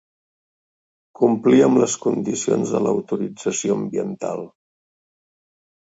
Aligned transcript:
Complir 1.21 1.59
amb 1.67 1.81
les 1.83 1.99
condicions 2.07 2.73
de 2.79 2.83
l'autorització 2.87 3.79
ambiental. 3.85 4.47